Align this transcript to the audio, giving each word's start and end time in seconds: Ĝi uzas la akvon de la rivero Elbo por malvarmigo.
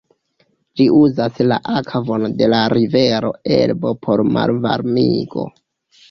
Ĝi 0.79 0.85
uzas 0.99 1.41
la 1.49 1.57
akvon 1.81 2.23
de 2.39 2.47
la 2.53 2.61
rivero 2.73 3.29
Elbo 3.57 3.91
por 4.07 4.23
malvarmigo. 4.39 5.45